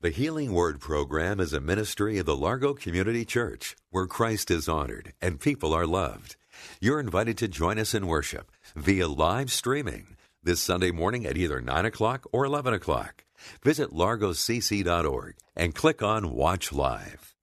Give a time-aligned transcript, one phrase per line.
[0.00, 4.68] The Healing Word program is a ministry of the Largo Community Church where Christ is
[4.68, 6.36] honored and people are loved.
[6.80, 11.60] You're invited to join us in worship via live streaming this Sunday morning at either
[11.60, 13.24] 9 o'clock or 11 o'clock.
[13.64, 17.34] Visit largocc.org and click on Watch Live.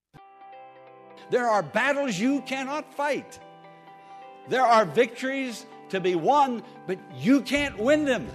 [1.31, 3.38] There are battles you cannot fight.
[4.48, 8.26] There are victories to be won, but you can't win them.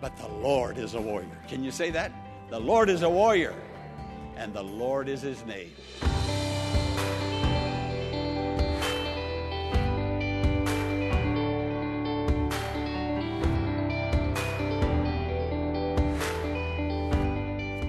[0.00, 1.38] But the Lord is a warrior.
[1.48, 2.12] Can you say that?
[2.50, 3.54] The Lord is a warrior,
[4.36, 5.70] and the Lord is his name.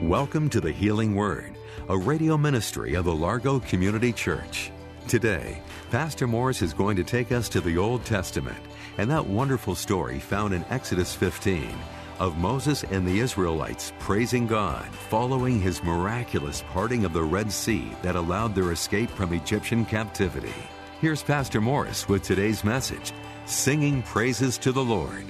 [0.07, 1.57] Welcome to the Healing Word,
[1.89, 4.71] a radio ministry of the Largo Community Church.
[5.07, 5.59] Today,
[5.89, 8.63] Pastor Morris is going to take us to the Old Testament
[8.99, 11.75] and that wonderful story found in Exodus 15
[12.21, 17.91] of Moses and the Israelites praising God following his miraculous parting of the Red Sea
[18.03, 20.53] that allowed their escape from Egyptian captivity.
[20.99, 23.11] Here's Pastor Morris with today's message
[23.47, 25.25] Singing Praises to the Lord.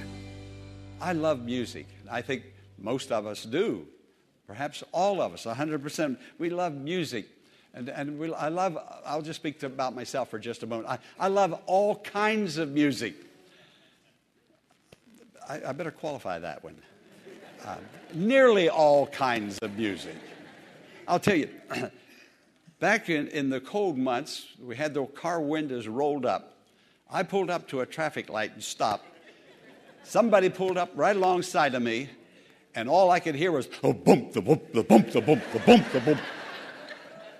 [1.00, 1.86] I love music.
[2.10, 2.42] I think
[2.76, 3.86] most of us do.
[4.46, 6.18] Perhaps all of us, 100%.
[6.38, 7.26] We love music.
[7.72, 8.76] And, and we, I love,
[9.06, 10.90] I'll just speak to, about myself for just a moment.
[10.90, 13.14] I, I love all kinds of music.
[15.48, 16.76] I, I better qualify that one.
[17.64, 17.76] Uh,
[18.14, 20.16] nearly all kinds of music.
[21.06, 21.48] I'll tell you,
[22.80, 26.56] back in, in the cold months, we had the car windows rolled up.
[27.10, 29.06] I pulled up to a traffic light and stopped.
[30.04, 32.10] Somebody pulled up right alongside of me,
[32.74, 35.58] and all I could hear was, oh, bump, the bump, the bump, the bump, the
[35.60, 36.20] bump, the bump.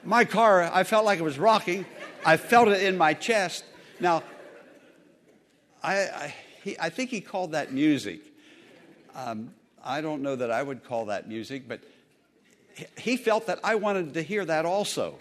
[0.04, 1.86] My car, I felt like it was rocking.
[2.24, 3.64] I felt it in my chest.
[3.98, 4.22] Now,
[5.82, 8.20] I, I, he, I think he called that music.
[9.14, 9.52] Um,
[9.84, 11.80] I don't know that I would call that music, but
[12.98, 15.16] he felt that I wanted to hear that also.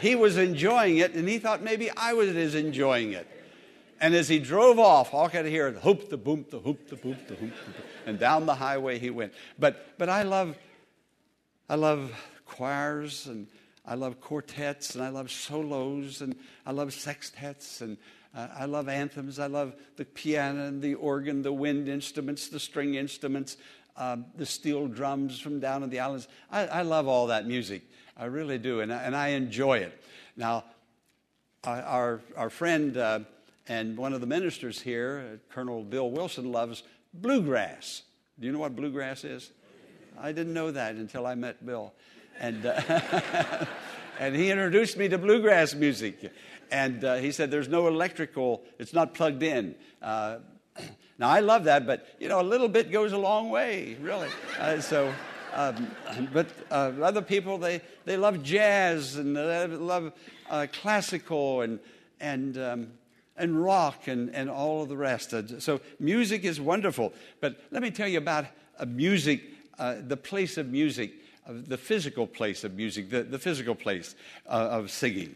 [0.00, 3.26] he was enjoying it, and he thought maybe I was as enjoying it.
[4.00, 6.88] And as he drove off, all I could hear the hoop, the boom, the hoop,
[6.88, 9.34] the boom the hoop, the boop, and down the highway he went.
[9.58, 10.56] But but I love,
[11.68, 12.10] I love
[12.46, 13.46] choirs and
[13.84, 17.98] I love quartets and I love solos and I love sextets and
[18.34, 19.38] uh, I love anthems.
[19.38, 23.56] I love the piano and the organ, the wind instruments, the string instruments,
[23.96, 26.28] um, the steel drums from down in the islands.
[26.50, 27.82] I, I, love all that music.
[28.16, 30.00] I really do, and I, and I enjoy it.
[30.36, 30.64] Now,
[31.64, 33.20] our, our friend uh,
[33.68, 36.82] and one of the ministers here, uh, Colonel Bill Wilson, loves
[37.12, 38.02] bluegrass.
[38.38, 39.50] Do you know what bluegrass is?
[40.18, 41.92] I didn't know that until I met Bill.
[42.38, 43.66] And, uh,
[44.18, 46.32] and he introduced me to bluegrass music.
[46.70, 49.74] And uh, he said, There's no electrical, it's not plugged in.
[50.00, 50.38] Uh,
[51.18, 54.28] now, I love that, but, you know, a little bit goes a long way, really.
[54.58, 55.12] Uh, so,
[55.54, 55.90] um,
[56.32, 60.12] but uh, other people, they, they love jazz and they love
[60.48, 61.80] uh, classical and,
[62.20, 62.88] and, um,
[63.36, 65.34] and rock and, and all of the rest.
[65.34, 67.12] Uh, so, music is wonderful.
[67.40, 68.46] But let me tell you about
[68.86, 69.42] music,
[69.78, 71.14] the place of music,
[71.48, 74.14] the physical place of music, the, the physical place
[74.46, 75.34] of singing.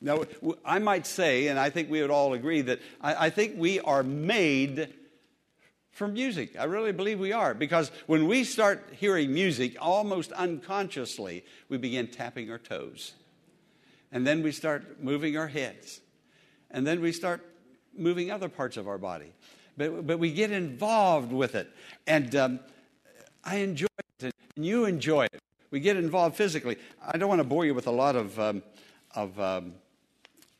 [0.00, 0.22] Now,
[0.64, 3.80] I might say, and I think we would all agree, that I, I think we
[3.80, 4.94] are made
[5.90, 6.56] for music.
[6.56, 7.52] I really believe we are.
[7.54, 13.14] Because when we start hearing music, almost unconsciously, we begin tapping our toes.
[14.12, 16.00] And then we start moving our heads.
[16.70, 17.44] And then we start
[17.96, 19.32] moving other parts of our body.
[19.76, 21.68] But, but we get involved with it.
[22.06, 22.60] And um,
[23.42, 23.86] I enjoy
[24.20, 25.40] it, and you enjoy it.
[25.70, 26.76] We get involved physically.
[27.04, 28.62] I don't want to bore you with a lot of, um,
[29.14, 29.74] of um,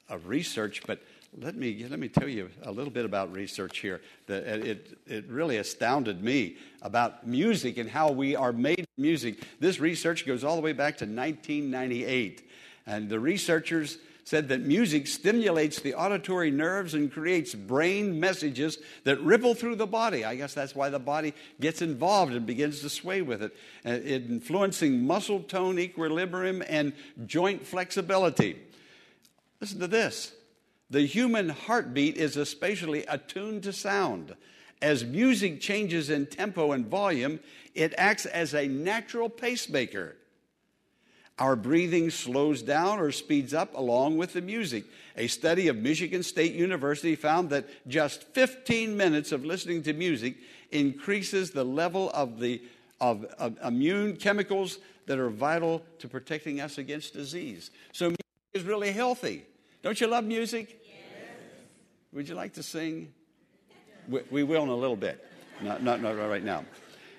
[0.09, 1.01] of research, but
[1.37, 4.01] let me, let me tell you a little bit about research here.
[4.27, 9.43] The, it, it really astounded me about music and how we are made music.
[9.61, 12.51] This research goes all the way back to 1998.
[12.87, 19.19] And the researchers said that music stimulates the auditory nerves and creates brain messages that
[19.21, 20.25] ripple through the body.
[20.25, 23.57] I guess that's why the body gets involved and begins to sway with it,
[23.87, 26.93] uh, influencing muscle tone, equilibrium, and
[27.27, 28.59] joint flexibility.
[29.61, 30.33] Listen to this.
[30.91, 34.35] The human heartbeat is especially attuned to sound,
[34.81, 37.41] As music changes in tempo and volume,
[37.75, 40.17] it acts as a natural pacemaker.
[41.39, 44.85] Our breathing slows down or speeds up along with the music.
[45.17, 50.37] A study of Michigan State University found that just 15 minutes of listening to music
[50.71, 52.63] increases the level of the
[53.01, 57.71] of, of immune chemicals that are vital to protecting us against disease.
[57.93, 58.13] So
[58.55, 59.45] is really healthy.
[59.83, 60.81] Don't you love music?
[60.85, 60.97] Yes.
[62.13, 63.13] Would you like to sing?
[64.09, 65.25] We, we will in a little bit.
[65.61, 66.65] Not, not, not right now.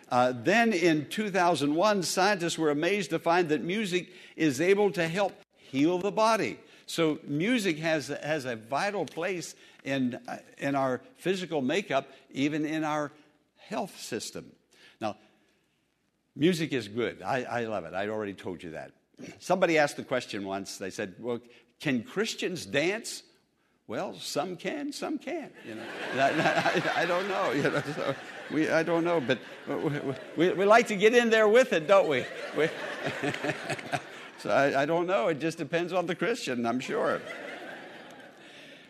[0.10, 5.34] Uh, then in 2001, scientists were amazed to find that music is able to help
[5.56, 6.60] heal the body.
[6.88, 9.54] So, music has, has a vital place
[9.84, 13.12] in, uh, in our physical makeup, even in our
[13.58, 14.52] health system.
[15.00, 15.16] Now,
[16.36, 17.22] music is good.
[17.22, 17.94] I, I love it.
[17.94, 18.92] I already told you that.
[19.40, 20.78] Somebody asked the question once.
[20.78, 21.40] They said, Well,
[21.80, 23.24] can Christians dance?
[23.88, 25.52] Well, some can, some can't.
[25.68, 25.84] You know,
[26.14, 26.20] I,
[26.96, 27.52] I, I, don't know.
[27.52, 28.16] You know, so
[28.52, 30.00] we, I don't know, but we,
[30.38, 32.24] we, we, like to get in there with it, don't we?
[32.56, 32.68] we
[34.38, 35.30] so I, I don't know.
[35.30, 37.20] It just depends on the Christian, I'm sure.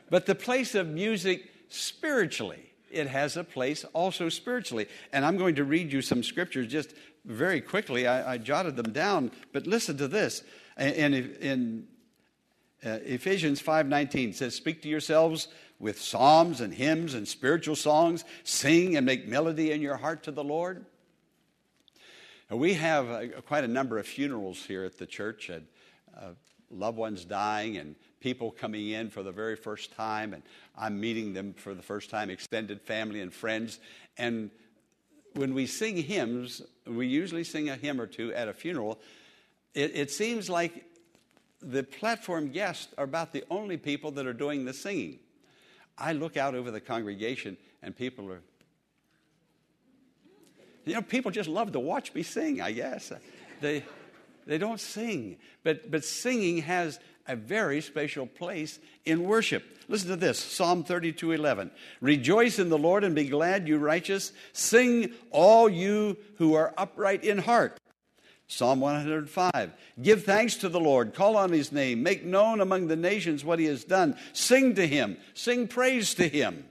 [0.10, 4.88] But the place of music spiritually, it has a place also spiritually.
[5.14, 6.94] And I'm going to read you some scriptures just
[7.26, 8.08] very quickly.
[8.08, 10.44] I, I jotted them down, but listen to this.
[10.78, 11.88] And in
[12.86, 15.50] uh, Ephesians 5:19 says, "Speak to yourselves
[15.80, 18.24] with psalms and hymns and spiritual songs.
[18.44, 20.86] Sing and make melody in your heart to the Lord."
[22.50, 25.68] we have uh, quite a number of funerals here at the church, and
[26.18, 26.32] uh,
[26.72, 30.44] loved ones dying, and people coming in for the very first time, and
[30.78, 33.80] I'm meeting them for the first time, extended family and friends.
[34.18, 34.50] And
[35.36, 39.00] when we sing hymns, we usually sing a hymn or two at a funeral.
[39.74, 40.86] It, it seems like
[41.62, 45.20] the platform guests are about the only people that are doing the singing.
[45.98, 48.42] I look out over the congregation and people are,
[50.86, 53.12] you know, people just love to watch me sing, I guess.
[53.62, 53.84] They,
[54.46, 59.64] they don't sing, but, but singing has a very special place in worship.
[59.88, 61.72] Listen to this Psalm 32 11.
[62.02, 64.32] Rejoice in the Lord and be glad, you righteous.
[64.54, 67.80] Sing, all you who are upright in heart.
[68.48, 69.72] Psalm 105.
[70.02, 73.60] Give thanks to the Lord, call on his name, make known among the nations what
[73.60, 76.66] he has done, sing to him, sing praise to him.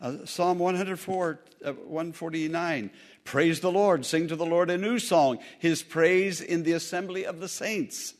[0.00, 2.90] Uh, Psalm 104, uh, 149.
[3.24, 7.26] Praise the Lord, sing to the Lord a new song, his praise in the assembly
[7.26, 8.14] of the saints.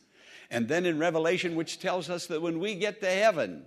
[0.51, 3.63] And then in Revelation, which tells us that when we get to heaven,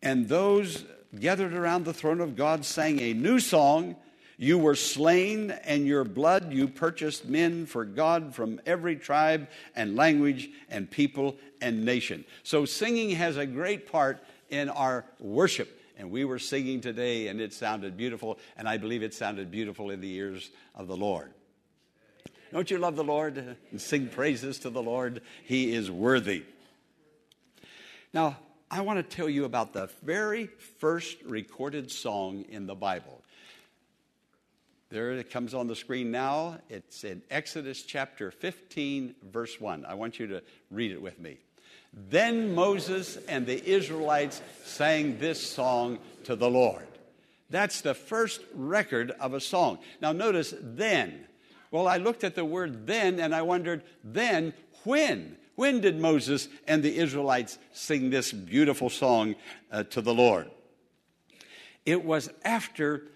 [0.00, 0.84] and those
[1.18, 3.96] gathered around the throne of God sang a new song,
[4.36, 9.96] you were slain, and your blood you purchased men for God from every tribe and
[9.96, 12.24] language and people and nation.
[12.42, 15.80] So, singing has a great part in our worship.
[15.96, 19.90] And we were singing today, and it sounded beautiful, and I believe it sounded beautiful
[19.90, 21.32] in the ears of the Lord.
[22.54, 25.22] Don't you love the Lord and sing praises to the Lord?
[25.42, 26.44] He is worthy.
[28.12, 28.36] Now,
[28.70, 30.46] I want to tell you about the very
[30.78, 33.22] first recorded song in the Bible.
[34.90, 36.58] There it comes on the screen now.
[36.68, 39.84] It's in Exodus chapter 15, verse 1.
[39.84, 41.38] I want you to read it with me.
[41.92, 46.86] Then Moses and the Israelites sang this song to the Lord.
[47.50, 49.80] That's the first record of a song.
[50.00, 51.26] Now, notice then.
[51.74, 54.54] Well, I looked at the word then and I wondered, then
[54.84, 55.36] when?
[55.56, 59.34] When did Moses and the Israelites sing this beautiful song
[59.72, 60.52] uh, to the Lord?
[61.84, 63.08] It was after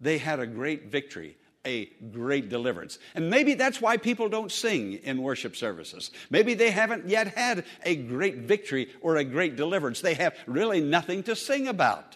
[0.00, 2.98] they had a great victory, a great deliverance.
[3.14, 6.10] And maybe that's why people don't sing in worship services.
[6.30, 10.00] Maybe they haven't yet had a great victory or a great deliverance.
[10.00, 12.15] They have really nothing to sing about.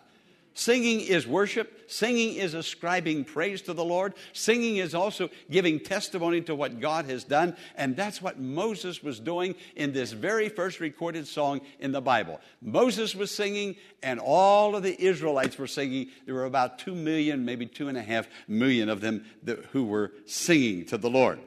[0.54, 1.88] Singing is worship.
[1.90, 4.14] Singing is ascribing praise to the Lord.
[4.32, 7.56] Singing is also giving testimony to what God has done.
[7.76, 12.40] And that's what Moses was doing in this very first recorded song in the Bible.
[12.60, 16.08] Moses was singing, and all of the Israelites were singing.
[16.26, 19.84] There were about two million, maybe two and a half million of them that, who
[19.84, 21.38] were singing to the Lord.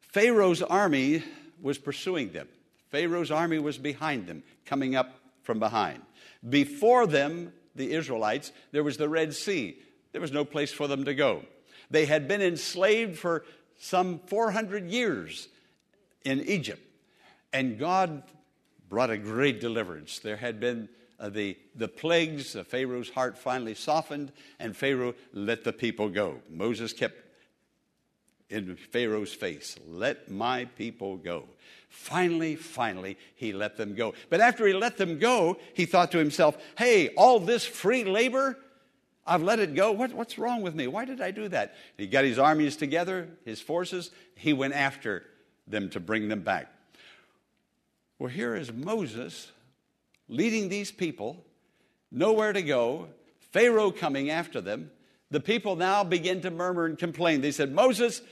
[0.00, 1.22] Pharaoh's army
[1.62, 2.48] was pursuing them.
[2.90, 6.02] Pharaoh's army was behind them, coming up from behind.
[6.48, 9.78] Before them, the Israelites, there was the Red Sea.
[10.12, 11.44] There was no place for them to go.
[11.90, 13.44] They had been enslaved for
[13.78, 15.48] some 400 years
[16.24, 16.82] in Egypt,
[17.52, 18.22] and God
[18.88, 20.18] brought a great deliverance.
[20.18, 25.64] There had been uh, the, the plagues, uh, Pharaoh's heart finally softened, and Pharaoh let
[25.64, 26.40] the people go.
[26.48, 27.14] Moses kept
[28.50, 31.44] in Pharaoh's face, Let my people go.
[31.88, 34.14] Finally, finally, he let them go.
[34.28, 38.58] But after he let them go, he thought to himself, Hey, all this free labor,
[39.26, 39.92] I've let it go.
[39.92, 40.86] What, what's wrong with me?
[40.86, 41.74] Why did I do that?
[41.96, 44.10] He got his armies together, his forces.
[44.34, 45.24] He went after
[45.66, 46.72] them to bring them back.
[48.18, 49.50] Well, here is Moses
[50.28, 51.44] leading these people,
[52.10, 53.08] nowhere to go,
[53.52, 54.90] Pharaoh coming after them.
[55.30, 57.40] The people now begin to murmur and complain.
[57.40, 58.22] They said, Moses,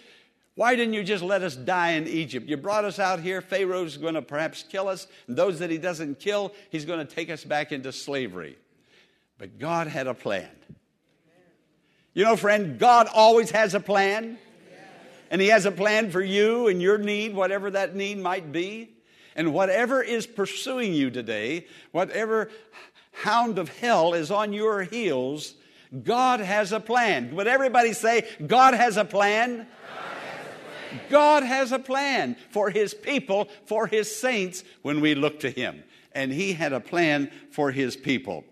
[0.58, 2.48] why didn't you just let us die in Egypt?
[2.48, 3.40] You brought us out here.
[3.40, 5.06] Pharaoh's going to perhaps kill us.
[5.28, 8.58] And those that he doesn't kill, he's going to take us back into slavery.
[9.38, 10.50] But God had a plan.
[12.12, 14.36] You know, friend, God always has a plan.
[15.30, 18.96] And he has a plan for you and your need, whatever that need might be.
[19.36, 22.50] And whatever is pursuing you today, whatever
[23.12, 25.54] hound of hell is on your heels,
[26.02, 27.32] God has a plan.
[27.36, 29.58] Would everybody say, God has a plan?
[29.58, 30.07] God
[31.10, 35.82] has a plan for his people, for his saints, when we look to him.
[36.12, 38.44] And he had a plan for his people.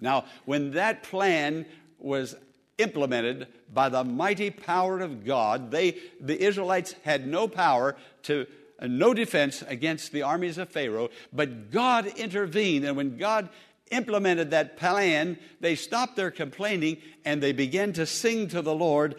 [0.00, 1.66] Now, when that plan
[1.98, 2.34] was
[2.78, 8.46] implemented by the mighty power of God, they, the Israelites had no power to,
[8.78, 12.84] uh, no defense against the armies of Pharaoh, but God intervened.
[12.84, 13.48] And when God
[13.90, 19.16] implemented that plan, they stopped their complaining and they began to sing to the Lord.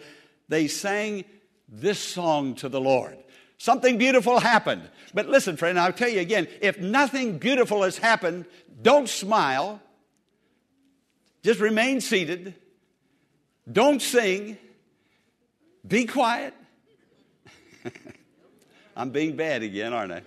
[0.48, 1.24] They sang
[1.68, 3.16] this song to the Lord.
[3.58, 4.88] Something beautiful happened.
[5.12, 8.46] But listen, friend, I'll tell you again if nothing beautiful has happened,
[8.80, 9.80] don't smile.
[11.42, 12.54] Just remain seated.
[13.70, 14.56] Don't sing.
[15.86, 16.54] Be quiet.
[18.96, 20.22] I'm being bad again, aren't I?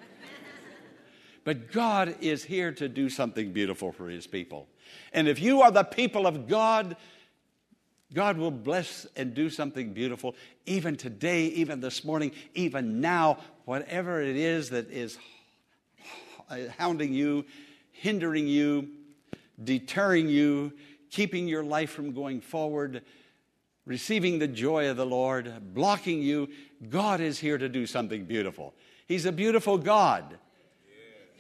[1.44, 4.68] But God is here to do something beautiful for His people.
[5.12, 6.96] And if you are the people of God,
[8.14, 14.22] God will bless and do something beautiful even today, even this morning, even now, whatever
[14.22, 15.18] it is that is
[16.78, 17.46] hounding you,
[17.92, 18.90] hindering you,
[19.64, 20.74] deterring you,
[21.10, 23.04] keeping your life from going forward,
[23.86, 26.50] receiving the joy of the Lord, blocking you.
[26.90, 28.74] God is here to do something beautiful.
[29.08, 30.38] He's a beautiful God.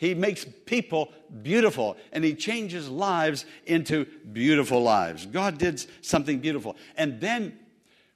[0.01, 5.27] He makes people beautiful and he changes lives into beautiful lives.
[5.27, 6.75] God did something beautiful.
[6.98, 7.60] And then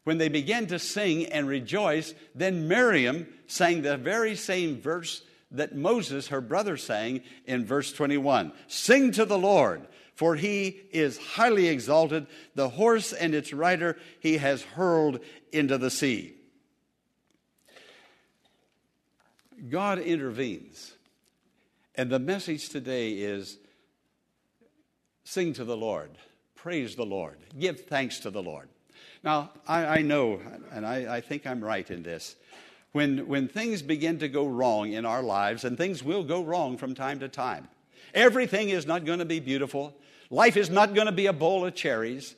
[0.03, 5.75] when they began to sing and rejoice, then Miriam sang the very same verse that
[5.75, 11.67] Moses, her brother, sang in verse 21 Sing to the Lord, for he is highly
[11.67, 12.25] exalted.
[12.55, 15.19] The horse and its rider he has hurled
[15.51, 16.33] into the sea.
[19.69, 20.94] God intervenes
[21.97, 23.57] and the message today is
[25.23, 26.11] sing to the Lord,
[26.55, 28.69] praise the Lord, give thanks to the Lord.
[29.23, 30.39] Now, I, I know,
[30.71, 32.35] and I, I think I'm right in this.
[32.91, 36.77] When, when things begin to go wrong in our lives, and things will go wrong
[36.77, 37.67] from time to time,
[38.13, 39.93] everything is not going to be beautiful.
[40.29, 42.35] Life is not going to be a bowl of cherries.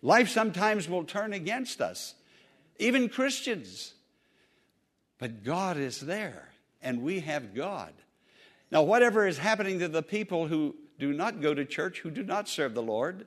[0.00, 2.14] Life sometimes will turn against us,
[2.78, 3.94] even Christians.
[5.18, 6.48] But God is there,
[6.80, 7.92] and we have God.
[8.70, 12.22] Now, whatever is happening to the people who do not go to church, who do
[12.22, 13.26] not serve the Lord,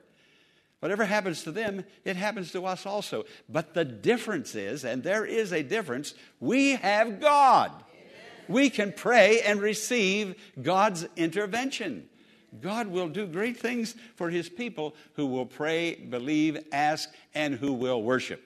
[0.80, 3.24] whatever happens to them, it happens to us also.
[3.48, 7.72] But the difference is, and there is a difference, we have God.
[8.48, 12.08] We can pray and receive God's intervention.
[12.60, 17.72] God will do great things for his people who will pray, believe, ask, and who
[17.72, 18.42] will worship.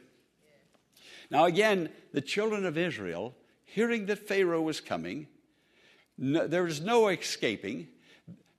[1.31, 3.35] Now, again, the children of Israel,
[3.65, 5.27] hearing that Pharaoh was coming,
[6.19, 7.89] no, there was no escaping.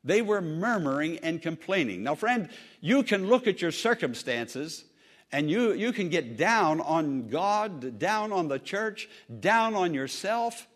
[0.03, 2.03] They were murmuring and complaining.
[2.03, 2.49] Now, friend,
[2.81, 4.85] you can look at your circumstances
[5.31, 9.09] and you, you can get down on God, down on the church,
[9.39, 10.67] down on yourself.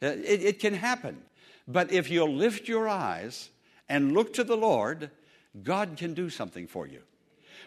[0.00, 1.22] Uh, it, it can happen.
[1.66, 3.50] But if you'll lift your eyes
[3.88, 5.10] and look to the Lord,
[5.62, 7.00] God can do something for you.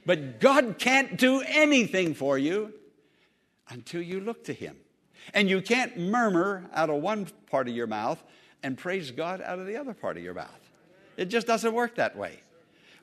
[0.05, 2.73] But God can't do anything for you
[3.67, 4.77] until you look to Him.
[5.33, 8.23] And you can't murmur out of one part of your mouth
[8.63, 10.69] and praise God out of the other part of your mouth.
[11.17, 12.39] It just doesn't work that way.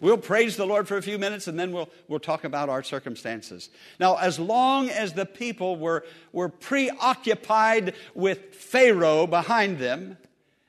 [0.00, 2.82] We'll praise the Lord for a few minutes and then we'll, we'll talk about our
[2.82, 3.70] circumstances.
[3.98, 10.18] Now, as long as the people were, were preoccupied with Pharaoh behind them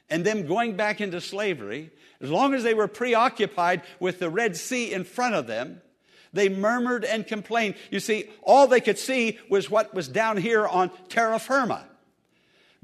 [0.10, 1.92] and them going back into slavery,
[2.22, 5.82] as long as they were preoccupied with the Red Sea in front of them,
[6.34, 7.76] they murmured and complained.
[7.92, 11.86] You see, all they could see was what was down here on terra firma.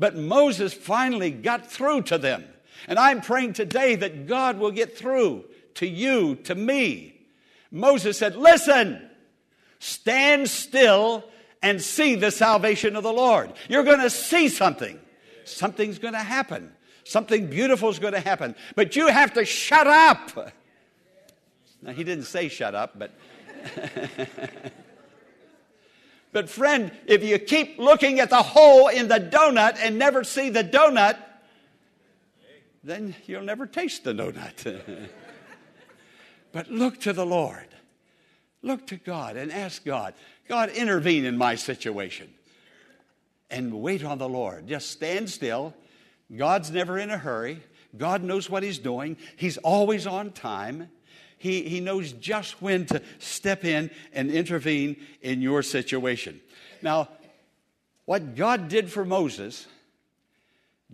[0.03, 2.43] But Moses finally got through to them.
[2.89, 5.45] And I'm praying today that God will get through
[5.75, 7.22] to you, to me.
[7.72, 9.10] Moses said, Listen,
[9.79, 11.24] stand still
[11.62, 13.53] and see the salvation of the Lord.
[13.69, 15.00] You're going to see something.
[15.45, 16.74] Something's going to happen.
[17.05, 18.55] Something beautiful is going to happen.
[18.75, 20.53] But you have to shut up.
[21.81, 23.12] Now, he didn't say shut up, but.
[26.33, 30.49] but, friend, if you keep looking at the hole in the donut and never see
[30.49, 31.17] the donut,
[32.83, 35.09] then you'll never taste the donut.
[36.51, 37.67] but look to the Lord.
[38.63, 40.15] Look to God and ask God,
[40.49, 42.33] God, intervene in my situation.
[43.51, 44.67] And wait on the Lord.
[44.67, 45.75] Just stand still.
[46.35, 47.61] God's never in a hurry.
[47.95, 49.17] God knows what He's doing.
[49.35, 50.89] He's always on time.
[51.43, 56.39] He, he knows just when to step in and intervene in your situation.
[56.81, 57.09] Now,
[58.05, 59.67] what God did for Moses,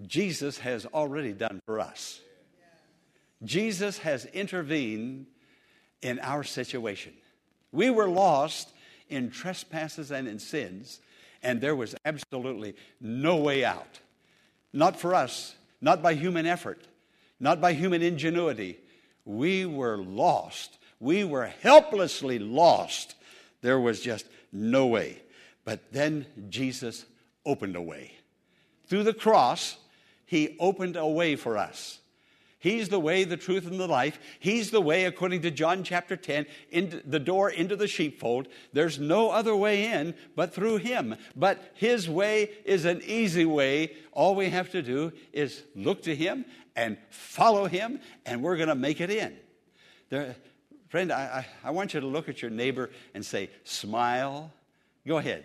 [0.08, 2.20] Jesus has already done for us.
[3.44, 5.28] Jesus has intervened
[6.02, 7.14] in our situation.
[7.72, 8.72] We were lost
[9.08, 11.00] in trespasses and in sins,
[11.44, 14.00] and there was absolutely no way out.
[14.74, 16.88] Not for us, not by human effort,
[17.40, 18.80] not by human ingenuity.
[19.26, 20.78] We were lost.
[21.00, 23.16] We were helplessly lost.
[23.62, 25.22] There was just no way.
[25.66, 27.06] But then Jesus
[27.46, 28.14] opened a way.
[28.88, 29.78] Through the cross,
[30.26, 32.00] he opened a way for us.
[32.62, 34.20] He's the way, the truth, and the life.
[34.38, 38.50] He's the way, according to John chapter 10, into the door into the sheepfold.
[38.74, 41.16] There's no other way in but through Him.
[41.38, 43.94] But His way is an easy way.
[44.12, 46.44] All we have to do is look to Him
[46.80, 49.36] and follow Him, and we're going to make it in.
[50.10, 50.36] There,
[50.88, 54.52] friend, I, I, I want you to look at your neighbor and say, smile.
[55.06, 55.44] Go ahead.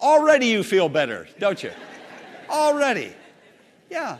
[0.00, 1.72] Already you feel better, don't you?
[2.48, 3.12] already.
[3.90, 4.16] Yeah.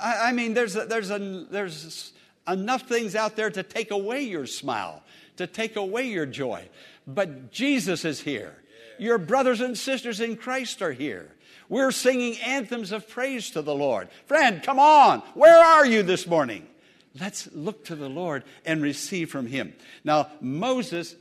[0.00, 1.18] I, I mean, there's, a, there's, a,
[1.50, 2.12] there's
[2.46, 5.02] enough things out there to take away your smile,
[5.36, 6.68] to take away your joy.
[7.04, 8.54] But Jesus is here.
[8.98, 11.34] Your brothers and sisters in Christ are here.
[11.68, 14.08] We're singing anthems of praise to the Lord.
[14.26, 15.20] Friend, come on.
[15.34, 16.66] Where are you this morning?
[17.20, 19.74] Let's look to the Lord and receive from Him.
[20.04, 21.14] Now, Moses,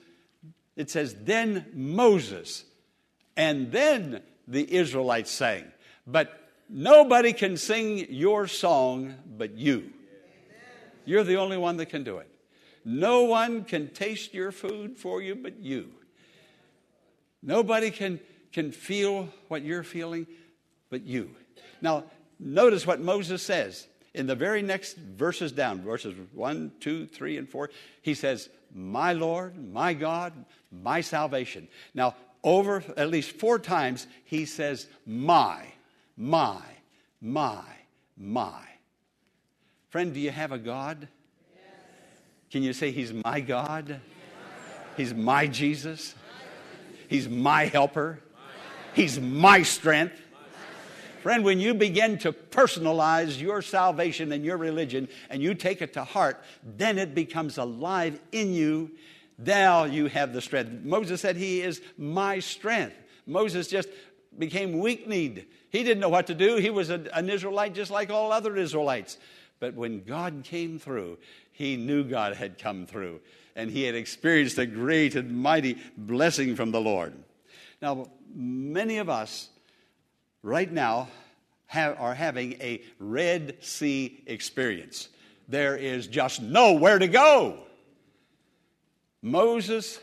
[0.76, 2.64] it says, then Moses,
[3.36, 5.66] and then the Israelites sang.
[6.06, 9.92] But nobody can sing your song but you.
[11.06, 12.30] You're the only one that can do it.
[12.86, 15.92] No one can taste your food for you but you.
[17.42, 18.20] Nobody can,
[18.52, 20.28] can feel what you're feeling
[20.90, 21.32] but you.
[21.82, 22.06] Now,
[22.40, 27.50] notice what Moses says in the very next verses down, verses 1, 2, 3, and
[27.50, 27.70] 4.
[28.02, 30.34] He says, My Lord, my God,
[30.72, 31.68] my salvation.
[31.94, 35.68] Now, over at least four times, he says, My
[36.18, 36.60] my,
[37.22, 37.64] my,
[38.18, 38.64] my.
[39.90, 41.08] Friend, do you have a God?
[42.50, 44.02] Can you say, He's my God?
[44.98, 46.16] He's my Jesus?
[47.08, 48.20] He's my helper?
[48.94, 50.20] He's my strength?
[51.22, 55.94] Friend, when you begin to personalize your salvation and your religion and you take it
[55.94, 58.92] to heart, then it becomes alive in you.
[59.38, 60.86] Now you have the strength.
[60.86, 62.96] Moses said, He is my strength.
[63.26, 63.90] Moses just
[64.38, 65.48] became weak kneed.
[65.70, 66.56] He didn't know what to do.
[66.58, 69.18] He was an Israelite just like all other Israelites.
[69.60, 71.18] But when God came through,
[71.52, 73.20] he knew God had come through.
[73.58, 77.14] And he had experienced a great and mighty blessing from the Lord.
[77.82, 79.50] Now, many of us
[80.44, 81.10] right now
[81.66, 85.10] have, are having a Red Sea experience.
[85.48, 87.58] There is just nowhere to go.
[89.24, 90.00] Moses,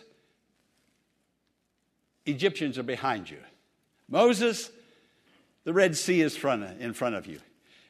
[2.26, 3.38] Egyptians are behind you.
[4.08, 4.68] Moses,
[5.62, 7.38] the Red Sea is front, in front of you.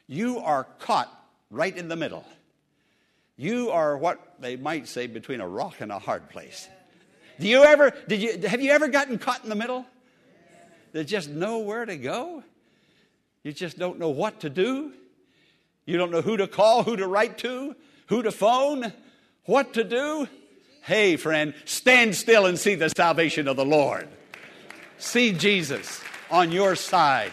[0.07, 1.11] You are caught
[1.49, 2.23] right in the middle.
[3.37, 6.67] You are what they might say between a rock and a hard place.
[7.39, 9.85] Do you ever, did you, have you ever gotten caught in the middle?
[10.93, 12.43] There's just nowhere to go.
[13.43, 14.93] You just don't know what to do.
[15.85, 17.75] You don't know who to call, who to write to,
[18.07, 18.93] who to phone,
[19.43, 20.27] what to do.
[20.81, 24.07] Hey, friend, stand still and see the salvation of the Lord.
[24.97, 25.99] See Jesus
[26.31, 27.31] on your side,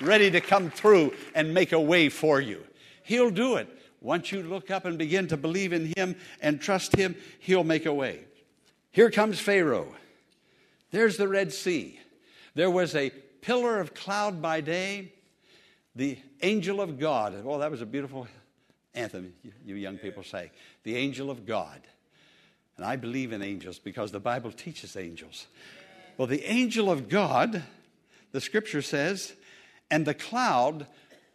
[0.00, 2.64] ready to come through and make a way for you.
[3.04, 3.68] He'll do it.
[4.04, 7.86] Once you look up and begin to believe in Him and trust Him, He'll make
[7.86, 8.20] a way.
[8.92, 9.88] Here comes Pharaoh.
[10.92, 11.98] There's the Red Sea.
[12.54, 15.12] There was a pillar of cloud by day,
[15.96, 17.42] the angel of God.
[17.44, 18.28] Oh, that was a beautiful
[18.94, 20.52] anthem, you young people say.
[20.84, 21.80] The angel of God.
[22.76, 25.46] And I believe in angels because the Bible teaches angels.
[26.16, 27.64] Well, the angel of God
[28.34, 29.32] the scripture says,
[29.92, 30.88] and the cloud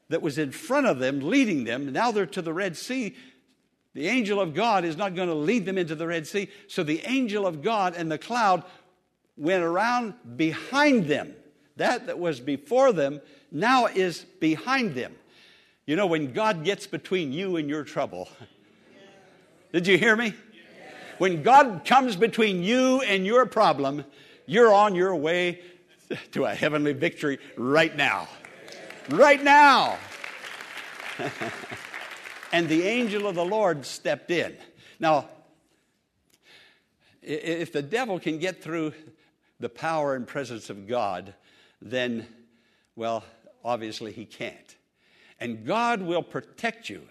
[0.10, 3.16] that was in front of them, leading them, now they're to the Red Sea.
[3.94, 6.50] The angel of God is not going to lead them into the Red Sea.
[6.68, 8.64] So the angel of God and the cloud
[9.38, 11.34] went around behind them.
[11.78, 15.16] That that was before them now is behind them.
[15.86, 18.30] You know, when God gets between you and your trouble,
[19.74, 20.34] did you hear me?
[21.18, 24.06] When God comes between you and your problem,
[24.46, 25.62] you're on your way
[26.32, 28.28] to a heavenly victory right now.
[29.10, 29.98] Right now.
[32.52, 34.56] and the angel of the Lord stepped in.
[35.00, 35.30] Now,
[37.22, 38.94] if the devil can get through
[39.60, 41.34] the power and presence of God,
[41.82, 42.28] then,
[42.96, 43.24] well,
[43.64, 44.76] obviously he can't.
[45.40, 47.02] And God will protect you.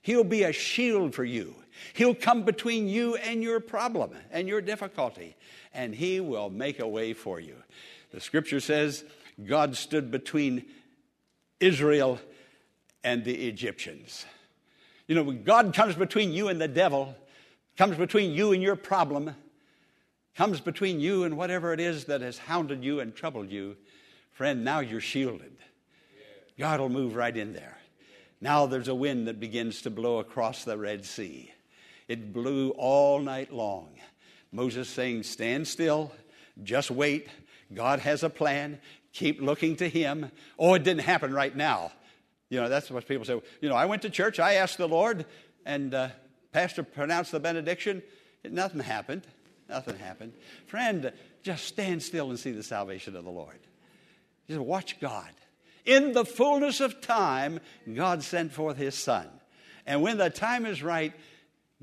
[0.00, 1.54] He'll be a shield for you.
[1.92, 5.36] He'll come between you and your problem and your difficulty,
[5.72, 7.56] and He will make a way for you.
[8.12, 9.04] The scripture says
[9.46, 10.64] God stood between
[11.62, 12.20] Israel
[13.04, 14.26] and the Egyptians.
[15.06, 17.14] You know, when God comes between you and the devil,
[17.76, 19.34] comes between you and your problem,
[20.36, 23.76] comes between you and whatever it is that has hounded you and troubled you,
[24.32, 25.52] friend, now you're shielded.
[26.58, 27.78] God will move right in there.
[28.40, 31.52] Now there's a wind that begins to blow across the Red Sea.
[32.08, 33.88] It blew all night long.
[34.50, 36.12] Moses saying, Stand still,
[36.62, 37.28] just wait.
[37.72, 38.80] God has a plan.
[39.12, 40.30] Keep looking to Him.
[40.58, 41.92] Oh, it didn't happen right now.
[42.48, 43.40] You know, that's what people say.
[43.60, 45.26] You know, I went to church, I asked the Lord,
[45.64, 46.08] and uh,
[46.52, 48.02] Pastor pronounced the benediction.
[48.44, 49.26] Nothing happened.
[49.68, 50.34] Nothing happened.
[50.66, 53.58] Friend, just stand still and see the salvation of the Lord.
[54.48, 55.30] Just watch God.
[55.84, 57.60] In the fullness of time,
[57.92, 59.28] God sent forth His Son.
[59.86, 61.12] And when the time is right,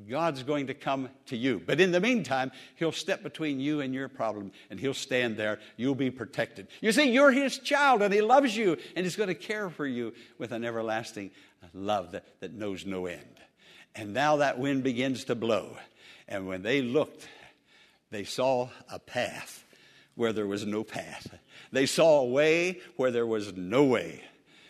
[0.07, 1.61] God's going to come to you.
[1.65, 5.59] But in the meantime, He'll step between you and your problem and He'll stand there.
[5.77, 6.67] You'll be protected.
[6.81, 9.85] You see, you're His child and He loves you and He's going to care for
[9.85, 11.31] you with an everlasting
[11.73, 13.39] love that, that knows no end.
[13.95, 15.75] And now that wind begins to blow.
[16.27, 17.27] And when they looked,
[18.11, 19.65] they saw a path
[20.15, 21.27] where there was no path.
[21.71, 24.23] They saw a way where there was no way.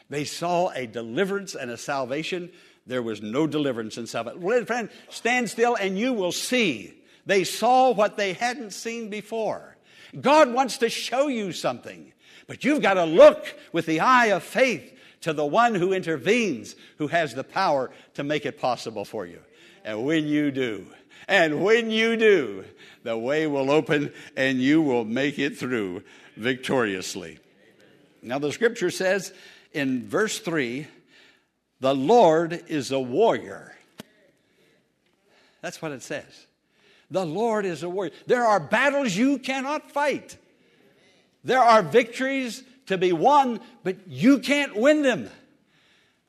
[0.10, 2.52] They saw a deliverance and a salvation
[2.90, 4.66] there was no deliverance in salvation.
[4.66, 6.94] Friend, stand still and you will see.
[7.26, 9.78] They saw what they hadn't seen before.
[10.20, 12.12] God wants to show you something,
[12.48, 16.76] but you've got to look with the eye of faith to the one who intervenes,
[16.98, 19.40] who has the power to make it possible for you.
[19.86, 20.88] And when you do,
[21.28, 22.66] and when you do,
[23.04, 26.04] the way will open and you will make it through
[26.36, 27.38] victoriously.
[28.24, 29.32] Now, the scripture says
[29.74, 30.88] in verse 3
[31.80, 33.74] the Lord is a warrior.
[35.62, 36.48] That's what it says.
[37.12, 38.14] The Lord is a warrior.
[38.28, 40.38] There are battles you cannot fight.
[41.44, 45.30] There are victories to be won, but you can't win them.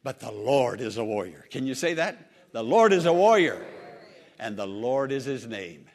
[0.02, 1.46] But the Lord is a warrior.
[1.50, 2.30] Can you say that?
[2.52, 3.64] The Lord is a warrior,
[4.38, 5.86] and the Lord is his name.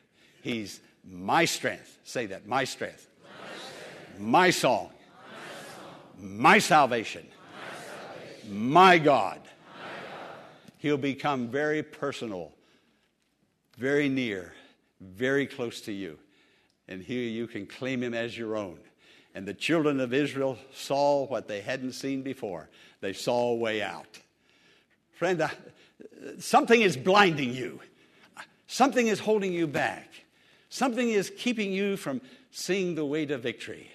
[0.42, 1.98] He's my strength.
[2.04, 3.10] Say that, my strength.
[3.24, 4.20] My, strength.
[4.20, 4.90] my song.
[4.90, 6.42] My, song.
[6.42, 7.28] my salvation
[8.50, 9.42] my God.
[10.78, 12.54] He'll become very personal,
[13.78, 14.54] very near,
[15.02, 16.20] very close to you.
[16.88, 18.80] And here you can claim him as your own.
[19.34, 22.70] And the children of Israel saw what they hadn't seen before.
[23.02, 24.20] They saw a way out.
[25.14, 25.50] Friend, uh,
[26.40, 27.82] something is blinding you.
[28.68, 30.10] Something is holding you back.
[30.70, 33.92] Something is keeping you from seeing the way to victory.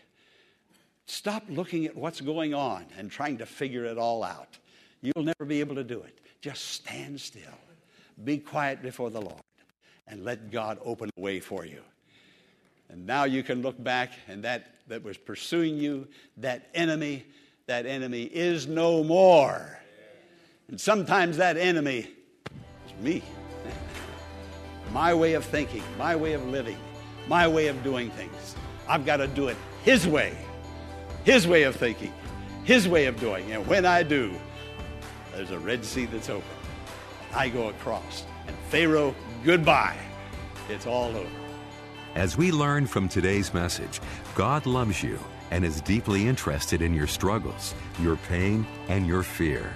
[1.06, 4.58] Stop looking at what's going on and trying to figure it all out.
[5.02, 6.18] You'll never be able to do it.
[6.40, 7.42] Just stand still.
[8.24, 9.40] Be quiet before the Lord
[10.06, 11.80] and let God open a way for you.
[12.88, 16.06] And now you can look back and that that was pursuing you,
[16.38, 17.24] that enemy,
[17.66, 19.78] that enemy is no more.
[20.68, 22.08] And sometimes that enemy
[22.86, 23.22] is me.
[24.92, 26.76] my way of thinking, my way of living,
[27.28, 28.56] my way of doing things.
[28.88, 30.36] I've got to do it His way.
[31.24, 32.12] His way of thinking,
[32.64, 33.52] His way of doing.
[33.52, 34.34] And when I do,
[35.34, 36.48] there's a Red Sea that's open.
[37.34, 38.24] I go across.
[38.46, 39.14] And Pharaoh,
[39.44, 39.98] goodbye.
[40.68, 41.28] It's all over.
[42.14, 44.00] As we learn from today's message,
[44.34, 45.18] God loves you
[45.50, 49.72] and is deeply interested in your struggles, your pain, and your fear.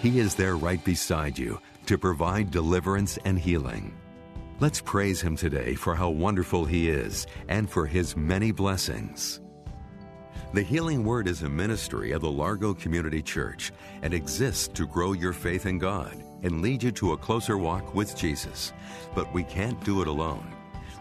[0.00, 3.96] He is there right beside you to provide deliverance and healing.
[4.60, 9.40] Let's praise Him today for how wonderful He is and for His many blessings.
[10.52, 15.12] The Healing Word is a ministry of the Largo Community Church and exists to grow
[15.12, 18.74] your faith in God and lead you to a closer walk with Jesus.
[19.14, 20.52] But we can't do it alone.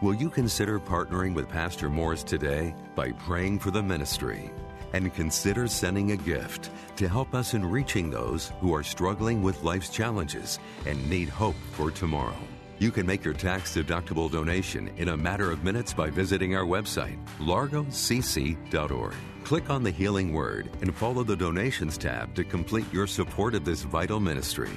[0.02, 4.52] Will you consider partnering with Pastor Morris today by praying for the ministry?
[4.94, 9.64] and consider sending a gift to help us in reaching those who are struggling with
[9.64, 12.36] life's challenges and need hope for tomorrow.
[12.82, 16.64] You can make your tax deductible donation in a matter of minutes by visiting our
[16.64, 19.14] website, largocc.org.
[19.44, 23.66] Click on the Healing Word and follow the Donations tab to complete your support of
[23.66, 24.72] this vital ministry.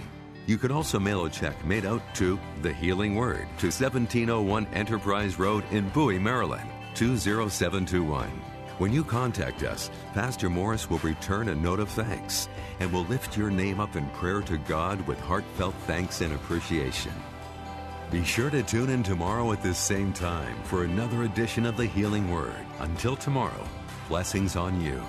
[0.45, 5.39] You can also mail a check made out to The Healing Word to 1701 Enterprise
[5.39, 8.29] Road in Bowie, Maryland, 20721.
[8.77, 13.39] When you contact us, Pastor Morris will return a note of thanks and will lift
[13.39, 17.15] your name up in prayer to God with heartfelt thanks and appreciation.
[18.15, 21.87] Be sure to tune in tomorrow at this same time for another edition of the
[21.87, 22.65] Healing Word.
[22.79, 23.69] Until tomorrow,
[24.09, 25.03] blessings on you.